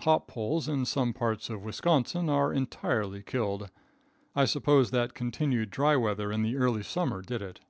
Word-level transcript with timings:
Hop 0.00 0.26
poles 0.26 0.66
in 0.68 0.84
some 0.84 1.12
parts 1.12 1.48
of 1.48 1.62
Wisconsin 1.62 2.28
are 2.28 2.52
entirely 2.52 3.22
killed. 3.22 3.70
I 4.34 4.44
suppose 4.44 4.90
that 4.90 5.14
continued 5.14 5.70
dry 5.70 5.94
weather 5.94 6.32
in 6.32 6.42
the 6.42 6.56
early 6.56 6.82
summer 6.82 7.22
did 7.22 7.42
it. 7.42 7.60